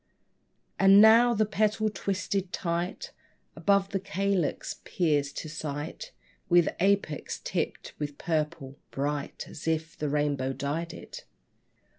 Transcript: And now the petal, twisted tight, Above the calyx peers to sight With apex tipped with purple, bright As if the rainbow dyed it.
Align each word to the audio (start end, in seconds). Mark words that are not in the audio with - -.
And 0.79 0.99
now 0.99 1.35
the 1.35 1.45
petal, 1.45 1.87
twisted 1.87 2.51
tight, 2.51 3.11
Above 3.55 3.89
the 3.89 3.99
calyx 3.99 4.77
peers 4.83 5.31
to 5.33 5.47
sight 5.47 6.11
With 6.49 6.69
apex 6.79 7.39
tipped 7.43 7.93
with 7.99 8.17
purple, 8.17 8.79
bright 8.89 9.45
As 9.47 9.67
if 9.67 9.95
the 9.95 10.09
rainbow 10.09 10.53
dyed 10.53 10.91
it. 10.91 11.25